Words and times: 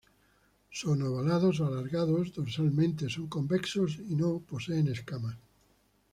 Son 0.79 0.97
ovalados 1.07 1.55
o 1.59 1.63
alargados, 1.69 2.25
dorsalmente 2.33 3.03
son 3.15 3.27
convexos, 3.35 3.91
y 4.09 4.13
no 4.21 4.29
poseen 4.49 4.87
escamas. 4.95 5.37